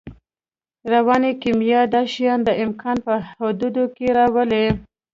[0.91, 4.65] رواني کیمیا دا شیان د امکان په حدودو کې راولي